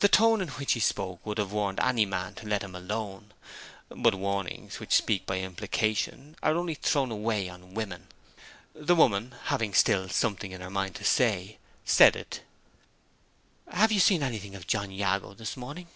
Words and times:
The 0.00 0.08
tone 0.08 0.40
in 0.40 0.48
which 0.48 0.72
he 0.72 0.80
spoke 0.80 1.24
would 1.24 1.38
have 1.38 1.52
warned 1.52 1.78
any 1.78 2.04
man 2.04 2.34
to 2.34 2.48
let 2.48 2.64
him 2.64 2.74
alone. 2.74 3.30
But 3.88 4.16
warnings 4.16 4.80
which 4.80 4.92
speak 4.96 5.24
by 5.24 5.38
implication 5.38 6.34
only 6.42 6.72
are 6.72 6.74
thrown 6.74 7.12
away 7.12 7.48
on 7.48 7.72
women. 7.74 8.08
The 8.74 8.96
woman, 8.96 9.36
having 9.44 9.72
still 9.72 10.08
something 10.08 10.50
in 10.50 10.62
her 10.62 10.68
mind 10.68 10.96
to 10.96 11.04
say, 11.04 11.58
said 11.84 12.16
it. 12.16 12.42
"Have 13.70 13.92
you 13.92 14.00
seen 14.00 14.24
anything 14.24 14.56
of 14.56 14.66
John 14.66 14.90
Jago 14.90 15.32
this 15.32 15.56
morning?" 15.56 15.86